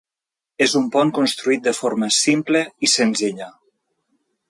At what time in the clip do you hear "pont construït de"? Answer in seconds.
0.95-1.75